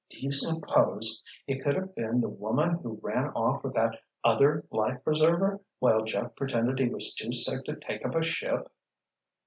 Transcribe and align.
Do 0.09 0.17
you 0.19 0.31
suppose 0.31 1.23
it 1.45 1.63
could 1.63 1.75
have 1.75 1.93
been 1.93 2.21
the 2.21 2.27
woman 2.29 2.79
who 2.81 2.99
ran 3.03 3.27
off 3.35 3.63
with 3.63 3.75
that 3.75 3.99
other 4.23 4.65
life 4.71 5.03
preserver, 5.03 5.61
while 5.77 6.05
Jeff 6.05 6.35
pretended 6.35 6.79
he 6.79 6.89
was 6.89 7.13
too 7.13 7.31
sick 7.31 7.65
to 7.65 7.75
take 7.75 8.03
up 8.03 8.15
a 8.15 8.23
ship?" 8.23 8.67